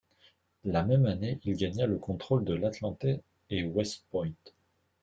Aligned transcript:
La 0.63 0.81
même 0.83 1.05
année, 1.05 1.39
il 1.43 1.55
gagna 1.55 1.85
le 1.85 1.99
contrôle 1.99 2.43
de 2.43 2.55
l'Atlanta 2.55 3.07
& 3.49 3.49
West 3.51 4.03
point. 4.09 4.31